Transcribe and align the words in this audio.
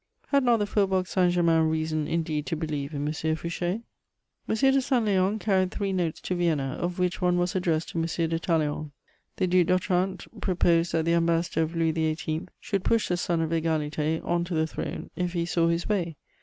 Had 0.29 0.43
not 0.43 0.57
the 0.57 0.65
Faubourg 0.65 1.05
Saint 1.05 1.31
Germain 1.31 1.69
reason 1.69 2.07
indeed 2.07 2.47
to 2.47 2.55
believe 2.55 2.95
in 2.95 3.05
M. 3.05 3.13
Fouché? 3.13 3.71
M. 4.49 4.55
de 4.55 4.81
Saint 4.81 5.05
Léon 5.05 5.39
carried 5.39 5.69
three 5.69 5.93
notes 5.93 6.19
to 6.21 6.33
Vienna, 6.33 6.75
of 6.81 6.97
which 6.97 7.21
one 7.21 7.37
was 7.37 7.53
addressed 7.55 7.89
to 7.89 7.99
M. 7.99 8.07
de 8.07 8.39
Talleyrand: 8.39 8.89
the 9.37 9.45
Duc 9.45 9.67
d'Otrante 9.67 10.27
proposed 10.41 10.93
that 10.93 11.05
the 11.05 11.13
ambassador 11.13 11.61
of 11.61 11.75
Louis 11.75 11.93
XVIII. 12.15 12.47
should 12.59 12.83
push 12.83 13.09
the 13.09 13.15
son 13.17 13.41
of 13.41 13.51
Égalité 13.51 14.19
on 14.25 14.43
to 14.45 14.55
the 14.55 14.65
throne, 14.65 15.11
if 15.15 15.33
he 15.33 15.45
saw 15.45 15.67
his 15.67 15.87
way! 15.87 16.15